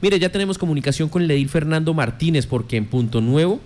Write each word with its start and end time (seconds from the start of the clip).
Mire, 0.00 0.18
ya 0.18 0.30
tenemos 0.30 0.58
comunicación 0.58 1.08
con 1.08 1.22
el 1.22 1.30
edil 1.30 1.48
Fernando 1.48 1.92
Martínez, 1.92 2.46
porque 2.46 2.76
en 2.76 2.86
Punto 2.86 3.20
Nuevo 3.20 3.60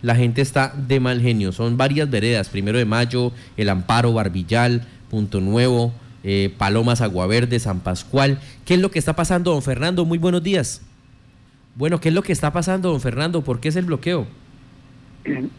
la 0.00 0.14
gente 0.14 0.42
está 0.42 0.72
de 0.76 1.00
mal 1.00 1.20
genio. 1.20 1.52
Son 1.52 1.76
varias 1.76 2.10
veredas, 2.10 2.48
primero 2.48 2.78
de 2.78 2.84
mayo, 2.84 3.32
El 3.56 3.68
Amparo, 3.68 4.12
Barbillal, 4.12 4.86
Punto 5.10 5.40
Nuevo, 5.40 5.92
eh, 6.22 6.52
Palomas, 6.56 7.00
Aguaverde, 7.00 7.58
San 7.58 7.80
Pascual. 7.80 8.38
¿Qué 8.64 8.74
es 8.74 8.80
lo 8.80 8.90
que 8.90 8.98
está 8.98 9.14
pasando, 9.16 9.52
don 9.52 9.62
Fernando? 9.62 10.04
Muy 10.04 10.18
buenos 10.18 10.42
días. 10.42 10.82
Bueno, 11.74 12.00
¿qué 12.00 12.08
es 12.08 12.14
lo 12.14 12.22
que 12.22 12.32
está 12.32 12.52
pasando, 12.52 12.90
don 12.90 13.00
Fernando? 13.00 13.42
¿Por 13.42 13.60
qué 13.60 13.68
es 13.68 13.76
el 13.76 13.84
bloqueo? 13.84 14.26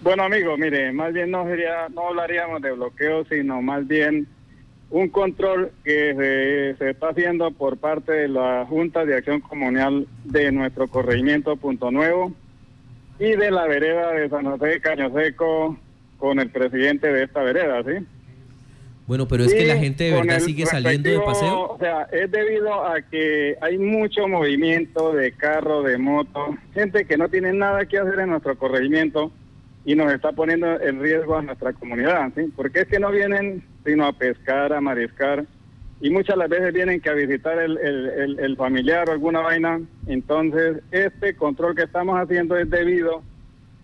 Bueno, 0.02 0.24
amigo, 0.24 0.56
mire, 0.58 0.92
más 0.94 1.12
bien 1.12 1.32
no 1.32 1.46
sería, 1.46 1.90
no 1.94 2.10
hablaríamos 2.10 2.62
de 2.62 2.72
bloqueo, 2.72 3.26
sino 3.26 3.62
más 3.62 3.88
bien 3.88 4.28
un 4.96 5.10
control 5.10 5.72
que 5.84 6.76
se, 6.80 6.90
está 6.90 7.10
haciendo 7.10 7.52
por 7.52 7.78
parte 7.78 8.14
de 8.14 8.28
la 8.30 8.66
Junta 8.66 9.04
de 9.04 9.18
Acción 9.18 9.42
Comunal 9.42 10.08
de 10.24 10.54
nuestro 10.54 10.88
corregimiento 10.88 11.58
Punto 11.58 11.92
Nuevo 11.92 12.32
y 13.20 13.32
de 13.32 13.52
la 13.52 13.68
vereda 13.68 14.12
de 14.12 14.30
San 14.30 14.46
José 14.46 14.68
de 14.68 14.80
Caño 14.80 15.14
Seco 15.14 15.78
con 16.18 16.40
el 16.40 16.50
presidente 16.50 17.12
de 17.12 17.24
esta 17.24 17.44
vereda, 17.44 17.84
¿sí? 17.84 18.06
Bueno, 19.06 19.28
pero 19.28 19.44
es 19.44 19.54
que 19.54 19.66
la 19.66 19.76
gente 19.76 20.06
de 20.06 20.12
verdad 20.14 20.40
sigue 20.40 20.66
saliendo 20.66 21.10
de 21.10 21.20
paseo. 21.20 21.72
O 21.72 21.78
sea, 21.78 22.04
es 22.14 22.32
debido 22.32 22.86
a 22.86 23.02
que 23.02 23.58
hay 23.60 23.78
mucho 23.78 24.30
movimiento 24.30 25.12
de 25.12 25.34
carro, 25.34 25.84
de 25.84 25.98
moto, 25.98 26.56
gente 26.74 27.04
que 27.04 27.18
no 27.18 27.28
tiene 27.28 27.52
nada 27.52 27.86
que 27.86 27.98
hacer 27.98 28.22
en 28.22 28.30
nuestro 28.30 28.58
corregimiento 28.58 29.30
y 29.84 29.94
nos 29.96 30.14
está 30.14 30.32
poniendo 30.32 30.80
en 30.80 31.02
riesgo 31.02 31.36
a 31.36 31.42
nuestra 31.42 31.74
comunidad, 31.74 32.32
¿sí? 32.34 32.50
Porque 32.56 32.80
es 32.80 32.88
que 32.88 32.98
no 32.98 33.12
vienen 33.12 33.75
sino 33.86 34.06
a 34.06 34.14
pescar, 34.14 34.74
a 34.74 34.82
mariscar, 34.82 35.46
y 36.02 36.10
muchas 36.10 36.38
las 36.38 36.50
veces 36.50 36.74
vienen 36.74 37.00
que 37.00 37.10
a 37.10 37.14
visitar 37.14 37.58
el, 37.58 37.78
el, 37.78 38.56
familiar 38.58 39.08
o 39.10 39.14
alguna 39.14 39.40
vaina. 39.40 39.80
Entonces, 40.08 40.82
este 40.92 41.36
control 41.36 41.76
que 41.76 41.84
estamos 41.84 42.20
haciendo 42.20 42.58
es 42.58 42.70
debido 42.70 43.24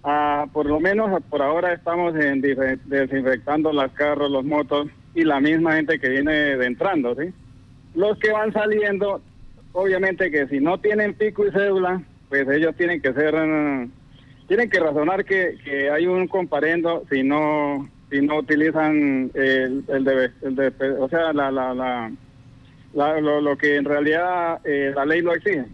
a, 0.03 0.47
por 0.51 0.65
lo 0.65 0.79
menos 0.79 1.21
por 1.29 1.41
ahora 1.41 1.73
estamos 1.73 2.15
en, 2.15 2.41
desinfectando 2.41 3.71
las 3.71 3.91
carros, 3.93 4.29
los 4.29 4.43
motos 4.43 4.87
y 5.15 5.23
la 5.23 5.39
misma 5.39 5.75
gente 5.75 5.99
que 5.99 6.09
viene 6.09 6.57
de 6.57 6.65
entrando, 6.65 7.15
¿sí? 7.15 7.33
Los 7.95 8.17
que 8.19 8.31
van 8.31 8.51
saliendo, 8.51 9.21
obviamente 9.71 10.31
que 10.31 10.47
si 10.47 10.59
no 10.59 10.79
tienen 10.79 11.13
pico 11.13 11.45
y 11.45 11.51
cédula, 11.51 12.01
pues 12.29 12.47
ellos 12.49 12.75
tienen 12.75 13.01
que 13.01 13.13
ser, 13.13 13.35
tienen 14.47 14.69
que 14.69 14.79
razonar 14.79 15.23
que, 15.23 15.57
que 15.63 15.89
hay 15.89 16.07
un 16.07 16.27
comparendo 16.27 17.03
si 17.09 17.23
no 17.23 17.89
si 18.11 18.21
no 18.21 18.39
utilizan 18.39 19.31
el, 19.33 19.83
el, 19.87 20.03
de, 20.03 20.31
o 20.99 21.07
sea, 21.07 21.31
la, 21.31 21.49
la, 21.49 21.73
la, 22.93 23.21
lo, 23.21 23.57
que 23.57 23.77
en 23.77 23.85
realidad 23.85 24.59
eh, 24.65 24.91
la 24.93 25.05
ley 25.05 25.21
lo 25.21 25.33
exige. 25.33 25.65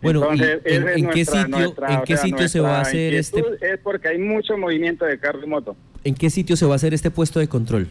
Bueno, 0.00 0.28
en, 0.32 1.10
qué 1.10 1.24
sitio, 1.24 1.74
¿en 1.88 2.02
qué 2.04 2.16
sitio 2.16 2.48
se 2.48 2.60
va 2.60 2.78
a 2.78 2.80
hacer 2.82 3.14
este? 3.14 3.42
Es 3.60 3.78
porque 3.80 4.08
hay 4.08 4.18
mucho 4.18 4.56
movimiento 4.56 5.04
de 5.04 5.18
carro 5.18 5.44
y 5.44 5.46
moto. 5.46 5.76
¿En 6.04 6.14
qué 6.14 6.30
sitio 6.30 6.56
se 6.56 6.64
va 6.64 6.72
a 6.72 6.76
hacer 6.76 6.94
este 6.94 7.10
puesto 7.10 7.38
de 7.38 7.48
control? 7.48 7.88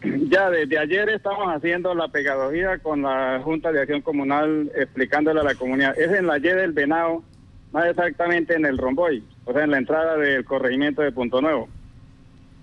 Ya 0.30 0.50
desde 0.50 0.78
ayer 0.78 1.08
estamos 1.08 1.48
haciendo 1.48 1.94
la 1.94 2.08
pegadogía 2.08 2.78
con 2.78 3.02
la 3.02 3.40
Junta 3.42 3.72
de 3.72 3.80
Acción 3.80 4.02
Comunal 4.02 4.70
explicándole 4.76 5.40
a 5.40 5.42
la 5.42 5.54
comunidad. 5.54 5.98
Es 5.98 6.12
en 6.12 6.26
la 6.26 6.38
Y 6.38 6.42
del 6.42 6.72
Venado, 6.72 7.24
más 7.72 7.86
exactamente 7.86 8.54
en 8.54 8.64
el 8.64 8.78
Romboy, 8.78 9.22
o 9.44 9.52
sea, 9.52 9.64
en 9.64 9.70
la 9.70 9.78
entrada 9.78 10.16
del 10.16 10.44
corregimiento 10.44 11.02
de 11.02 11.12
Punto 11.12 11.40
Nuevo. 11.40 11.68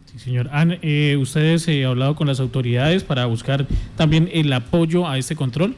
Sí, 0.06 0.20
señor. 0.20 0.50
¿Han 0.52 0.78
eh, 0.82 1.18
ustedes 1.18 1.68
eh, 1.68 1.86
hablado 1.86 2.16
con 2.16 2.28
las 2.28 2.40
autoridades 2.40 3.04
para 3.04 3.26
buscar 3.26 3.66
también 3.98 4.30
el 4.32 4.52
apoyo 4.54 5.08
a 5.08 5.18
este 5.18 5.36
control? 5.36 5.76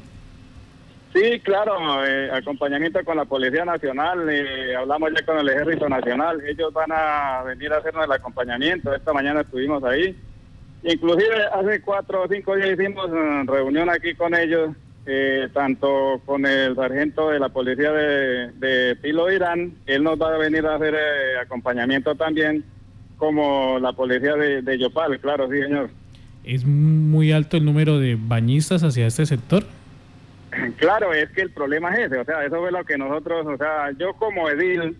Sí, 1.14 1.40
claro, 1.40 2.06
eh, 2.06 2.30
acompañamiento 2.32 3.04
con 3.04 3.18
la 3.18 3.26
Policía 3.26 3.66
Nacional, 3.66 4.30
eh, 4.30 4.76
hablamos 4.76 5.10
ya 5.18 5.26
con 5.26 5.40
el 5.40 5.50
Ejército 5.50 5.90
Nacional, 5.90 6.40
ellos 6.46 6.72
van 6.74 6.92
a 6.92 7.42
venir 7.44 7.74
a 7.74 7.78
hacernos 7.78 8.06
el 8.06 8.12
acompañamiento, 8.12 8.94
esta 8.94 9.14
mañana 9.14 9.42
estuvimos 9.42 9.84
ahí, 9.84 10.16
inclusive 10.84 11.46
hace 11.54 11.82
cuatro 11.82 12.22
o 12.24 12.28
cinco 12.28 12.56
días 12.56 12.72
hicimos 12.72 13.10
reunión 13.48 13.90
aquí 13.90 14.14
con 14.14 14.36
ellos 14.36 14.76
eh, 15.10 15.48
tanto 15.54 16.22
con 16.26 16.46
el 16.46 16.76
sargento 16.76 17.30
de 17.30 17.40
la 17.40 17.48
policía 17.48 17.94
de, 17.94 18.52
de 18.52 18.96
Pilo 18.98 19.32
Irán, 19.32 19.74
él 19.86 20.04
nos 20.04 20.22
va 20.22 20.36
a 20.36 20.38
venir 20.38 20.66
a 20.66 20.76
hacer 20.76 20.96
eh, 20.96 21.40
acompañamiento 21.42 22.14
también, 22.16 22.66
como 23.18 23.80
la 23.80 23.94
policía 23.94 24.36
de, 24.36 24.78
Yopal, 24.78 25.18
claro, 25.22 25.50
sí, 25.50 25.62
señor. 25.62 25.90
¿Es 26.44 26.66
muy 26.66 27.32
alto 27.32 27.56
el 27.56 27.64
número 27.64 28.00
de 28.00 28.18
bañistas 28.20 28.84
hacia 28.84 29.08
este 29.08 29.26
sector? 29.26 29.64
Claro, 30.78 31.14
es 31.14 31.30
que 31.32 31.42
el 31.42 31.52
problema 31.52 31.94
es 31.94 32.08
ese, 32.08 32.20
o 32.20 32.26
sea, 32.26 32.44
eso 32.44 32.58
fue 32.58 32.72
lo 32.72 32.84
que 32.84 32.98
nosotros, 32.98 33.46
o 33.46 33.58
sea, 33.58 33.92
yo 33.98 34.14
como 34.14 34.50
edil 34.50 34.98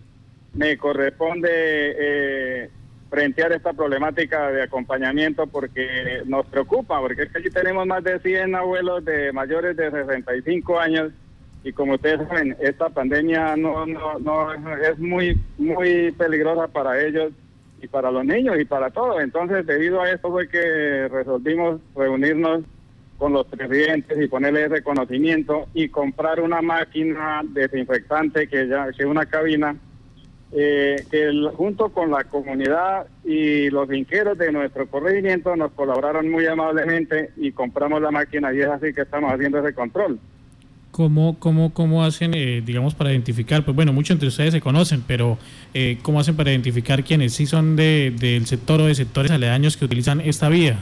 me 0.54 0.76
corresponde 0.76 1.48
eh, 1.50 2.70
frentear 3.10 3.52
esta 3.52 3.72
problemática 3.72 4.50
de 4.50 4.62
acompañamiento 4.62 5.46
porque 5.46 6.22
nos 6.26 6.46
preocupa, 6.46 7.00
porque 7.00 7.22
es 7.22 7.32
que 7.32 7.38
aquí 7.38 7.50
tenemos 7.50 7.86
más 7.86 8.04
de 8.04 8.18
100 8.18 8.54
abuelos 8.54 9.04
de 9.04 9.32
mayores 9.32 9.76
de 9.76 9.90
65 9.90 10.78
años 10.78 11.12
y 11.64 11.72
como 11.72 11.94
ustedes 11.94 12.26
saben, 12.28 12.56
esta 12.60 12.88
pandemia 12.88 13.56
no, 13.56 13.84
no, 13.86 14.18
no 14.18 14.52
es 14.52 14.98
muy, 14.98 15.40
muy 15.56 16.12
peligrosa 16.12 16.68
para 16.68 17.00
ellos 17.00 17.32
y 17.82 17.88
para 17.88 18.10
los 18.10 18.24
niños 18.24 18.58
y 18.60 18.64
para 18.64 18.90
todos. 18.90 19.20
Entonces, 19.20 19.66
debido 19.66 20.00
a 20.00 20.10
esto 20.10 20.30
fue 20.30 20.48
que 20.48 21.08
resolvimos 21.08 21.80
reunirnos 21.96 22.62
con 23.18 23.32
los 23.32 23.46
presidentes 23.46 24.16
y 24.20 24.28
ponerle 24.28 24.66
ese 24.66 24.82
conocimiento 24.82 25.66
y 25.74 25.88
comprar 25.88 26.40
una 26.40 26.62
máquina 26.62 27.42
desinfectante 27.44 28.46
que 28.46 28.68
ya 28.68 28.92
que 28.92 29.04
una 29.04 29.26
cabina 29.26 29.74
eh, 30.52 31.04
que 31.10 31.30
junto 31.54 31.90
con 31.90 32.10
la 32.10 32.24
comunidad 32.24 33.06
y 33.24 33.68
los 33.70 33.86
vinqueros 33.86 34.38
de 34.38 34.50
nuestro 34.50 34.86
corregimiento 34.86 35.54
nos 35.56 35.72
colaboraron 35.72 36.30
muy 36.30 36.46
amablemente 36.46 37.30
y 37.36 37.52
compramos 37.52 38.00
la 38.00 38.10
máquina 38.10 38.52
y 38.54 38.60
es 38.60 38.68
así 38.68 38.94
que 38.94 39.02
estamos 39.02 39.32
haciendo 39.32 39.58
ese 39.58 39.74
control. 39.74 40.18
¿Cómo, 40.90 41.38
cómo, 41.38 41.72
cómo 41.74 42.02
hacen, 42.02 42.32
eh, 42.34 42.62
digamos, 42.64 42.94
para 42.94 43.10
identificar? 43.10 43.62
Pues 43.64 43.76
bueno, 43.76 43.92
muchos 43.92 44.14
entre 44.14 44.28
ustedes 44.28 44.54
se 44.54 44.60
conocen, 44.60 45.04
pero 45.06 45.38
eh, 45.74 45.98
¿cómo 46.02 46.18
hacen 46.18 46.34
para 46.34 46.50
identificar 46.50 47.04
quiénes 47.04 47.34
sí 47.34 47.46
son 47.46 47.76
de, 47.76 48.12
del 48.18 48.46
sector 48.46 48.80
o 48.80 48.86
de 48.86 48.94
sectores 48.94 49.30
aledaños 49.30 49.76
que 49.76 49.84
utilizan 49.84 50.20
esta 50.22 50.48
vía? 50.48 50.78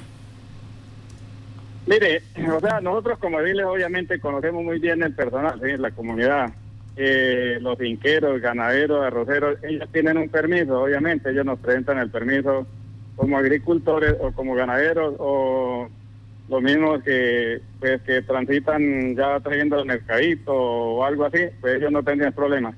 Mire, 1.87 2.22
o 2.54 2.60
sea, 2.60 2.81
nosotros 2.81 3.19
como 3.19 3.43
diles 3.43 3.66
obviamente 3.66 4.19
conocemos 4.19 4.65
muy 4.65 4.78
bien 4.78 5.03
el 5.03 5.15
personal, 5.15 5.60
¿sí? 5.62 5.77
la 5.77 5.91
comunidad, 5.91 6.53
eh, 6.97 7.59
los 7.61 7.77
finqueros, 7.79 8.41
ganaderos, 8.41 9.05
arroceros, 9.05 9.59
ellos 9.62 9.89
tienen 9.93 10.17
un 10.17 10.29
permiso, 10.29 10.83
obviamente, 10.83 11.31
ellos 11.31 11.45
nos 11.45 11.59
presentan 11.59 11.99
el 11.99 12.11
permiso 12.11 12.67
como 13.17 13.39
agricultores 13.39 14.15
o 14.21 14.33
como 14.33 14.55
ganaderos 14.55 15.15
o 15.19 15.89
los 16.49 16.62
mismos 16.62 17.03
que 17.03 17.61
pues 17.81 18.01
que 18.03 18.23
transitan 18.23 19.17
ya 19.17 19.41
trayendo 19.41 19.81
el 19.81 19.87
mercadito 19.87 20.53
o 20.55 21.05
algo 21.05 21.25
así, 21.25 21.41
pues 21.61 21.77
ellos 21.77 21.91
no 21.91 22.03
tendrían 22.03 22.33
problemas. 22.33 22.75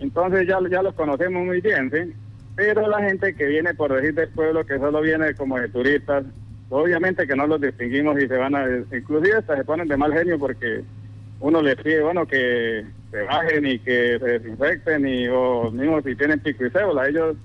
Entonces 0.00 0.46
ya, 0.48 0.58
ya 0.68 0.82
los 0.82 0.94
conocemos 0.94 1.44
muy 1.44 1.60
bien, 1.60 1.90
¿sí? 1.90 2.12
Pero 2.56 2.88
la 2.88 3.02
gente 3.02 3.34
que 3.34 3.46
viene 3.46 3.74
por 3.74 3.92
decir 3.94 4.14
del 4.14 4.28
pueblo, 4.30 4.66
que 4.66 4.78
solo 4.78 5.00
viene 5.00 5.34
como 5.34 5.58
de 5.58 5.68
turistas, 5.68 6.24
obviamente 6.68 7.26
que 7.26 7.36
no 7.36 7.46
los 7.46 7.60
distinguimos 7.60 8.20
y 8.20 8.26
se 8.26 8.36
van 8.36 8.54
a, 8.54 8.66
inclusive 8.92 9.36
hasta 9.36 9.56
se 9.56 9.64
ponen 9.64 9.88
de 9.88 9.96
mal 9.96 10.12
genio 10.12 10.38
porque 10.38 10.82
uno 11.40 11.62
les 11.62 11.76
pide, 11.76 12.02
bueno, 12.02 12.26
que 12.26 12.84
se 13.12 13.22
bajen 13.22 13.66
y 13.66 13.78
que 13.78 14.18
se 14.18 14.24
desinfecten 14.24 15.06
y 15.06 15.28
o 15.28 15.70
mismo 15.70 16.00
si 16.00 16.16
tienen 16.16 16.40
pico 16.40 16.64
y 16.64 16.70
cédula, 16.70 17.08
ellos 17.08 17.36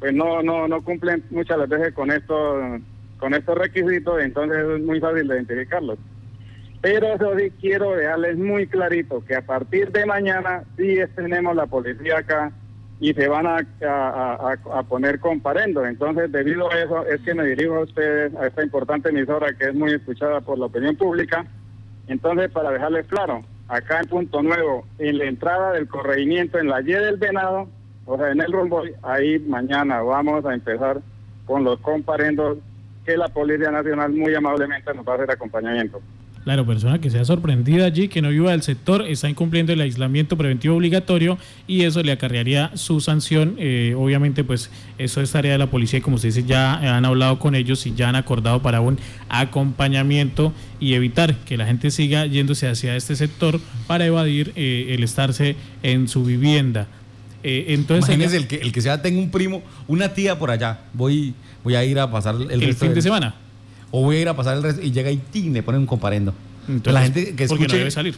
pues 0.00 0.12
no 0.12 0.42
no 0.42 0.66
no 0.66 0.82
cumplen 0.82 1.24
muchas 1.30 1.68
veces 1.68 1.94
con 1.94 2.10
estos 2.10 2.82
con 3.18 3.32
estos 3.32 3.56
requisitos, 3.56 4.20
entonces 4.20 4.58
es 4.58 4.82
muy 4.82 5.00
fácil 5.00 5.28
de 5.28 5.36
identificarlos. 5.36 5.98
Pero 6.82 7.14
eso 7.14 7.32
sí 7.38 7.50
quiero 7.60 7.96
dejarles 7.96 8.36
muy 8.36 8.66
clarito 8.66 9.24
que 9.24 9.36
a 9.36 9.40
partir 9.40 9.90
de 9.92 10.04
mañana 10.04 10.64
sí 10.76 10.98
tenemos 11.14 11.56
la 11.56 11.66
policía 11.66 12.18
acá 12.18 12.52
y 13.00 13.14
se 13.14 13.28
van 13.28 13.46
a, 13.46 13.66
a, 13.86 14.56
a, 14.72 14.82
poner 14.82 15.18
comparendo. 15.18 15.86
Entonces, 15.86 16.30
debido 16.30 16.70
a 16.70 16.78
eso, 16.78 17.06
es 17.06 17.20
que 17.22 17.34
me 17.34 17.46
dirijo 17.46 17.76
a 17.76 17.80
ustedes, 17.80 18.34
a 18.34 18.48
esta 18.48 18.62
importante 18.62 19.08
emisora 19.08 19.54
que 19.54 19.68
es 19.68 19.74
muy 19.74 19.92
escuchada 19.92 20.42
por 20.42 20.58
la 20.58 20.66
opinión 20.66 20.94
pública. 20.96 21.46
Entonces, 22.06 22.50
para 22.50 22.70
dejarles 22.70 23.06
claro, 23.06 23.42
acá 23.68 24.00
en 24.00 24.08
Punto 24.08 24.42
Nuevo, 24.42 24.86
en 24.98 25.18
la 25.18 25.24
entrada 25.24 25.72
del 25.72 25.88
corregimiento, 25.88 26.58
en 26.58 26.68
la 26.68 26.80
Y 26.80 26.84
del 26.84 27.16
Venado, 27.16 27.68
o 28.06 28.16
sea, 28.18 28.30
en 28.30 28.40
el 28.40 28.52
Romboy, 28.52 28.94
ahí 29.02 29.38
mañana 29.38 30.02
vamos 30.02 30.44
a 30.44 30.54
empezar 30.54 31.00
con 31.46 31.64
los 31.64 31.78
comparendos 31.80 32.58
que 33.04 33.16
la 33.16 33.28
Policía 33.28 33.70
Nacional 33.70 34.12
muy 34.12 34.34
amablemente 34.34 34.92
nos 34.94 35.06
va 35.06 35.12
a 35.12 35.16
hacer 35.16 35.30
acompañamiento. 35.30 36.00
Claro, 36.44 36.66
persona 36.66 37.00
que 37.00 37.08
sea 37.08 37.24
sorprendida 37.24 37.86
allí, 37.86 38.08
que 38.08 38.20
no 38.20 38.28
viva 38.28 38.50
del 38.50 38.60
sector, 38.60 39.06
está 39.08 39.30
incumpliendo 39.30 39.72
el 39.72 39.80
aislamiento 39.80 40.36
preventivo 40.36 40.76
obligatorio 40.76 41.38
y 41.66 41.84
eso 41.84 42.02
le 42.02 42.12
acarrearía 42.12 42.70
su 42.74 43.00
sanción. 43.00 43.56
Eh, 43.58 43.94
obviamente, 43.96 44.44
pues 44.44 44.70
eso 44.98 45.22
es 45.22 45.32
tarea 45.32 45.52
de 45.52 45.58
la 45.58 45.70
policía 45.70 46.00
y 46.00 46.02
como 46.02 46.16
usted 46.16 46.28
dice, 46.28 46.44
ya 46.44 46.96
han 46.96 47.06
hablado 47.06 47.38
con 47.38 47.54
ellos 47.54 47.86
y 47.86 47.94
ya 47.94 48.10
han 48.10 48.16
acordado 48.16 48.60
para 48.60 48.82
un 48.82 48.98
acompañamiento 49.30 50.52
y 50.80 50.92
evitar 50.92 51.34
que 51.46 51.56
la 51.56 51.64
gente 51.64 51.90
siga 51.90 52.26
yéndose 52.26 52.68
hacia 52.68 52.94
este 52.94 53.16
sector 53.16 53.58
para 53.86 54.04
evadir 54.04 54.52
eh, 54.54 54.88
el 54.90 55.02
estarse 55.02 55.56
en 55.82 56.08
su 56.08 56.24
vivienda. 56.24 56.88
Eh, 57.42 57.66
entonces, 57.68 58.14
Imagínese 58.14 58.36
el 58.36 58.46
que, 58.46 58.56
el 58.56 58.70
que 58.70 58.82
sea, 58.82 59.00
tengo 59.00 59.18
un 59.18 59.30
primo, 59.30 59.62
una 59.88 60.12
tía 60.12 60.38
por 60.38 60.50
allá, 60.50 60.80
voy, 60.92 61.32
voy 61.62 61.74
a 61.74 61.84
ir 61.86 61.98
a 61.98 62.10
pasar 62.10 62.34
el, 62.34 62.62
el 62.62 62.74
fin 62.74 62.92
de 62.92 63.00
semana 63.00 63.34
o 63.96 64.02
voy 64.02 64.16
a 64.16 64.20
ir 64.22 64.28
a 64.28 64.34
pasar 64.34 64.56
el 64.56 64.62
resto 64.64 64.82
y 64.82 64.90
llega 64.90 65.08
y 65.12 65.20
le 65.50 65.62
ponen 65.62 65.82
un 65.82 65.86
comparendo. 65.86 66.34
Entonces, 66.66 66.92
la 66.94 67.02
gente 67.02 67.36
que 67.36 67.44
escuche, 67.44 67.68
no 67.68 67.74
debe 67.74 67.92
salir. 67.92 68.16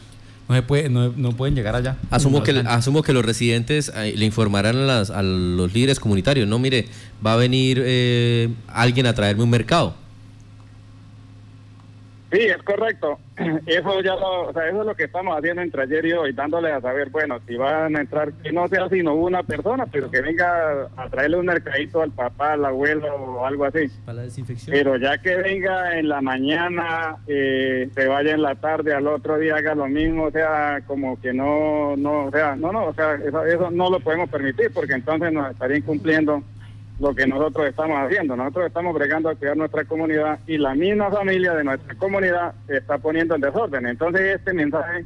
No, 0.49 0.55
se 0.55 0.63
puede, 0.63 0.89
no, 0.89 1.13
no, 1.15 1.33
pueden 1.33 1.55
llegar 1.55 1.77
allá. 1.77 1.99
Asumo, 2.11 2.43
que, 2.43 2.53
asumo 2.53 3.03
que 3.03 3.13
los 3.13 3.23
residentes 3.23 3.93
eh, 3.95 4.15
le 4.17 4.25
informarán 4.25 4.77
a, 4.77 4.87
las, 4.87 5.11
a, 5.11 5.23
los 5.23 5.75
líderes 5.75 6.01
comunitarios, 6.01 6.49
no, 6.49 6.59
mire, 6.59 6.87
va 7.25 7.35
a 7.35 7.37
venir 7.37 7.83
eh, 7.85 8.49
alguien 8.69 9.05
a 9.05 9.13
traerme 9.13 9.43
un 9.43 9.51
mercado 9.51 9.95
Sí, 12.33 12.41
es 12.41 12.63
correcto. 12.63 13.19
Eso 13.67 14.01
ya 14.01 14.17
lo, 14.17 14.49
o 14.49 14.53
sea, 14.53 14.69
eso 14.69 14.81
es 14.81 14.87
lo 14.87 14.95
que 14.95 15.05
estamos 15.05 15.37
haciendo 15.37 15.63
entre 15.63 15.83
ayer 15.83 16.07
y 16.07 16.13
hoy, 16.13 16.33
dándole 16.33 16.73
a 16.73 16.81
saber, 16.81 17.11
bueno, 17.11 17.39
si 17.47 17.55
van 17.57 17.95
a 17.95 18.01
entrar, 18.01 18.33
que 18.33 18.51
no 18.51 18.67
sea 18.67 18.89
sino 18.89 19.15
una 19.15 19.43
persona, 19.43 19.87
pero 19.87 20.11
que 20.11 20.23
venga 20.23 20.89
a 20.97 21.09
traerle 21.11 21.37
un 21.37 21.47
mercadito 21.47 22.03
al 22.03 22.11
papá, 22.11 22.55
al 22.55 22.65
abuelo 22.65 23.15
o 23.15 23.45
algo 23.45 23.67
así. 23.67 23.89
Para 24.05 24.17
la 24.17 24.23
desinfección. 24.23 24.75
Pero 24.75 24.97
ya 24.97 25.19
que 25.19 25.37
venga 25.37 25.99
en 25.99 26.09
la 26.09 26.21
mañana, 26.21 27.17
eh, 27.27 27.91
se 27.95 28.07
vaya 28.07 28.33
en 28.33 28.43
la 28.43 28.55
tarde, 28.55 28.95
al 28.95 29.07
otro 29.07 29.39
día 29.39 29.57
haga 29.57 29.75
lo 29.75 29.87
mismo, 29.87 30.25
o 30.25 30.31
sea, 30.31 30.81
como 30.87 31.21
que 31.21 31.33
no, 31.33 31.95
no, 31.97 32.27
o 32.27 32.31
sea, 32.31 32.57
no, 32.57 32.73
no, 32.73 32.87
o 32.87 32.95
sea, 32.95 33.15
eso, 33.15 33.45
eso 33.45 33.71
no 33.71 33.91
lo 33.91 34.01
podemos 34.01 34.31
permitir 34.31 34.71
porque 34.73 34.95
entonces 34.95 35.31
nos 35.33 35.51
estaría 35.51 35.77
incumpliendo 35.77 36.43
lo 36.99 37.15
que 37.15 37.27
nosotros 37.27 37.69
estamos 37.69 37.99
haciendo. 37.99 38.37
Nosotros 38.37 38.67
estamos 38.67 38.95
bregando 38.95 39.29
a 39.29 39.35
cuidar 39.35 39.57
nuestra 39.57 39.85
comunidad 39.85 40.39
y 40.47 40.59
la 40.59 40.75
misma 40.75 41.11
familia 41.11 41.55
de 41.55 41.65
nuestra 41.65 41.95
comunidad 41.95 42.55
está 42.69 42.99
poniendo 42.99 43.35
en 43.35 43.43
desorden. 43.43 43.87
Entonces 43.87 44.37
este 44.37 44.53
mensaje 44.55 45.05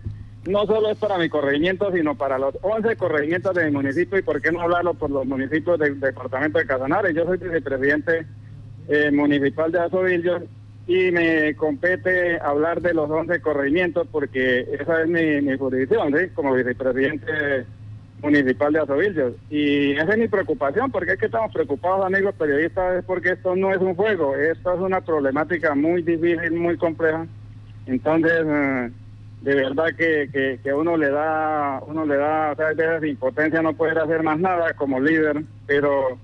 no 0.49 0.67
solo 0.67 0.91
es 0.91 0.99
para 0.99 1.19
mi 1.19 1.29
corregimiento, 1.29 1.93
sino 1.93 2.15
para 2.15 2.39
los 2.39 2.57
11 2.63 2.97
corregimientos 2.97 3.55
de 3.55 3.67
mi 3.67 3.73
municipio 3.73 4.19
y 4.19 4.23
por 4.23 4.41
qué 4.41 4.53
no 4.53 4.63
hablarlo 4.63 4.95
por 4.95 5.11
los 5.11 5.27
municipios 5.27 5.79
del 5.79 6.01
departamento 6.01 6.59
de 6.59 6.67
Casanares. 6.67 7.15
Yo 7.15 7.25
soy 7.27 7.39
vicepresidente 7.39 8.27
eh, 8.89 9.11
municipal 9.11 9.71
de 9.71 9.81
Azovillos 9.81 10.43
y 10.87 11.11
me 11.11 11.55
compete 11.57 12.39
hablar 12.41 12.81
de 12.81 12.95
los 12.95 13.11
11 13.11 13.41
corregimientos 13.41 14.07
porque 14.11 14.61
esa 14.81 15.03
es 15.03 15.09
mi, 15.09 15.41
mi 15.43 15.59
jurisdicción, 15.59 16.17
¿sí? 16.17 16.29
como 16.35 16.55
vicepresidente 16.55 17.67
municipal 18.23 18.73
de 18.73 18.81
Azovillos. 18.81 19.35
Y 19.49 19.93
esa 19.93 20.13
es 20.13 20.19
mi 20.19 20.29
preocupación, 20.29 20.91
porque 20.91 21.13
es 21.13 21.19
que 21.19 21.27
estamos 21.27 21.53
preocupados, 21.53 22.07
amigos 22.07 22.35
periodistas, 22.37 22.99
es 22.99 23.05
porque 23.05 23.31
esto 23.33 23.57
no 23.57 23.73
es 23.73 23.79
un 23.79 23.95
juego, 23.95 24.37
esto 24.37 24.75
es 24.75 24.81
una 24.81 25.01
problemática 25.01 25.75
muy 25.75 26.03
difícil, 26.03 26.53
muy 26.53 26.77
compleja. 26.77 27.27
Entonces, 27.87 28.45
eh, 28.47 28.91
de 29.43 29.55
verdad 29.55 29.87
que, 29.97 30.59
que, 30.63 30.73
uno 30.73 30.97
le 30.97 31.11
da, 31.11 31.81
uno 31.87 32.05
le 32.05 32.17
da, 32.17 32.53
o 32.53 32.57
sea, 32.57 32.73
veces 32.75 33.09
impotencia 33.11 33.63
no 33.63 33.73
poder 33.73 33.99
hacer 33.99 34.23
más 34.23 34.39
nada 34.39 34.75
como 34.75 35.01
líder, 35.01 35.43
pero 35.67 36.19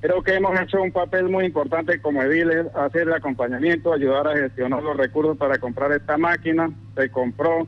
creo 0.00 0.22
que 0.22 0.34
hemos 0.34 0.58
hecho 0.58 0.80
un 0.80 0.90
papel 0.90 1.28
muy 1.28 1.44
importante 1.44 2.00
como 2.00 2.22
ediles, 2.22 2.66
hacer 2.74 3.02
el 3.02 3.12
acompañamiento, 3.12 3.92
ayudar 3.92 4.26
a 4.26 4.36
gestionar 4.36 4.82
los 4.82 4.96
recursos 4.96 5.36
para 5.36 5.58
comprar 5.58 5.92
esta 5.92 6.16
máquina, 6.16 6.70
se 6.96 7.10
compró. 7.10 7.66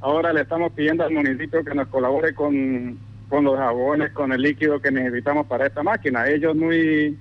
Ahora 0.00 0.32
le 0.32 0.42
estamos 0.42 0.72
pidiendo 0.72 1.04
al 1.04 1.12
municipio 1.12 1.64
que 1.64 1.74
nos 1.74 1.88
colabore 1.88 2.34
con 2.34 2.98
con 3.28 3.44
los 3.44 3.56
jabones, 3.56 4.12
con 4.12 4.32
el 4.32 4.42
líquido 4.42 4.80
que 4.80 4.90
necesitamos 4.90 5.46
para 5.46 5.66
esta 5.66 5.82
máquina. 5.82 6.28
Ellos 6.28 6.54
muy 6.54 7.18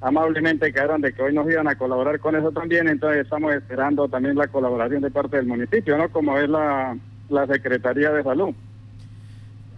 amablemente 0.00 0.72
quedaron 0.72 1.00
de 1.00 1.12
que 1.12 1.22
hoy 1.22 1.34
nos 1.34 1.50
iban 1.50 1.66
a 1.68 1.76
colaborar 1.76 2.20
con 2.20 2.36
eso 2.36 2.52
también, 2.52 2.88
entonces 2.88 3.22
estamos 3.24 3.52
esperando 3.52 4.08
también 4.08 4.36
la 4.36 4.46
colaboración 4.46 5.02
de 5.02 5.10
parte 5.10 5.36
del 5.36 5.46
municipio, 5.46 5.98
¿no? 5.98 6.08
Como 6.10 6.38
es 6.38 6.48
la, 6.48 6.96
la 7.28 7.46
Secretaría 7.46 8.10
de 8.10 8.22
Salud. 8.22 8.54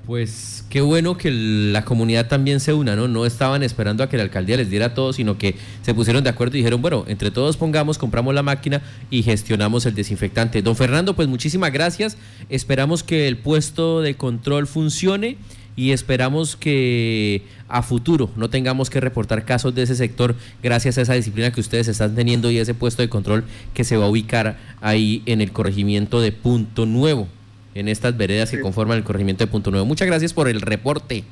Pues 0.06 0.66
qué 0.70 0.80
bueno 0.80 1.16
que 1.16 1.30
la 1.30 1.84
comunidad 1.84 2.26
también 2.26 2.58
se 2.58 2.72
una, 2.72 2.96
¿no? 2.96 3.06
No 3.06 3.26
estaban 3.26 3.62
esperando 3.62 4.02
a 4.02 4.08
que 4.08 4.16
la 4.16 4.24
alcaldía 4.24 4.56
les 4.56 4.68
diera 4.68 4.92
todo, 4.92 5.12
sino 5.12 5.38
que 5.38 5.54
se 5.82 5.94
pusieron 5.94 6.24
de 6.24 6.30
acuerdo 6.30 6.56
y 6.56 6.60
dijeron, 6.60 6.82
bueno, 6.82 7.04
entre 7.06 7.30
todos 7.30 7.56
pongamos, 7.56 7.96
compramos 7.96 8.34
la 8.34 8.42
máquina 8.42 8.82
y 9.08 9.22
gestionamos 9.22 9.86
el 9.86 9.94
desinfectante. 9.94 10.62
Don 10.62 10.74
Fernando, 10.74 11.14
pues 11.14 11.28
muchísimas 11.28 11.72
gracias. 11.72 12.16
Esperamos 12.48 13.04
que 13.04 13.28
el 13.28 13.36
puesto 13.36 14.00
de 14.00 14.16
control 14.16 14.66
funcione 14.66 15.36
y 15.76 15.92
esperamos 15.92 16.56
que 16.56 17.42
a 17.68 17.82
futuro 17.82 18.30
no 18.36 18.50
tengamos 18.50 18.90
que 18.90 19.00
reportar 19.00 19.44
casos 19.44 19.74
de 19.74 19.82
ese 19.82 19.94
sector 19.94 20.34
gracias 20.62 20.98
a 20.98 21.02
esa 21.02 21.14
disciplina 21.14 21.52
que 21.52 21.60
ustedes 21.60 21.88
están 21.88 22.14
teniendo 22.14 22.50
y 22.50 22.58
ese 22.58 22.74
puesto 22.74 23.02
de 23.02 23.08
control 23.08 23.44
que 23.74 23.84
se 23.84 23.96
va 23.96 24.06
a 24.06 24.08
ubicar 24.08 24.58
ahí 24.80 25.22
en 25.26 25.40
el 25.40 25.52
corregimiento 25.52 26.20
de 26.20 26.32
Punto 26.32 26.86
Nuevo, 26.86 27.28
en 27.74 27.88
estas 27.88 28.16
veredas 28.16 28.50
que 28.50 28.60
conforman 28.60 28.98
el 28.98 29.04
corregimiento 29.04 29.44
de 29.44 29.50
Punto 29.50 29.70
Nuevo. 29.70 29.86
Muchas 29.86 30.08
gracias 30.08 30.34
por 30.34 30.48
el 30.48 30.60
reporte. 30.60 31.24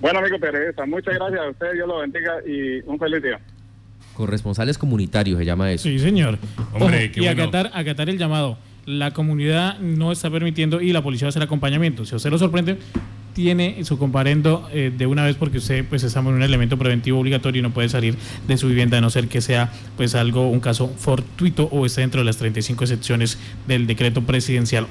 Bueno, 0.00 0.20
amigo 0.20 0.38
periodista, 0.38 0.86
muchas 0.86 1.14
gracias 1.14 1.40
a 1.40 1.50
usted, 1.50 1.72
Dios 1.74 1.86
lo 1.86 1.98
bendiga 1.98 2.32
y 2.46 2.80
un 2.86 2.98
feliz 2.98 3.22
día. 3.22 3.40
Corresponsales 4.14 4.78
comunitarios 4.78 5.38
se 5.38 5.44
llama 5.44 5.70
eso. 5.70 5.84
Sí, 5.84 5.98
señor. 5.98 6.38
Hombre, 6.72 7.12
y 7.14 7.26
acatar, 7.26 7.70
acatar 7.74 8.08
el 8.08 8.18
llamado 8.18 8.58
la 8.88 9.10
comunidad 9.10 9.78
no 9.80 10.12
está 10.12 10.30
permitiendo 10.30 10.80
y 10.80 10.92
la 10.92 11.02
policía 11.02 11.26
va 11.26 11.28
a 11.28 11.30
hacer 11.30 11.42
acompañamiento. 11.42 12.06
Si 12.06 12.14
usted 12.14 12.30
lo 12.30 12.38
sorprende, 12.38 12.78
tiene 13.34 13.84
su 13.84 13.98
comparendo 13.98 14.66
eh, 14.72 14.90
de 14.96 15.06
una 15.06 15.24
vez 15.24 15.36
porque 15.36 15.58
usted 15.58 15.84
pues 15.84 16.02
está 16.02 16.20
en 16.20 16.28
un 16.28 16.42
elemento 16.42 16.78
preventivo 16.78 17.20
obligatorio 17.20 17.60
y 17.60 17.62
no 17.62 17.70
puede 17.70 17.90
salir 17.90 18.16
de 18.48 18.56
su 18.56 18.66
vivienda 18.66 18.96
a 18.96 19.00
no 19.02 19.10
ser 19.10 19.28
que 19.28 19.42
sea 19.42 19.70
pues 19.98 20.14
algo, 20.14 20.48
un 20.48 20.60
caso 20.60 20.88
fortuito 20.96 21.64
o 21.70 21.84
esté 21.84 22.00
dentro 22.00 22.22
de 22.22 22.24
las 22.24 22.38
35 22.38 22.84
excepciones 22.84 23.38
del 23.66 23.86
decreto 23.86 24.22
presidencial. 24.22 24.86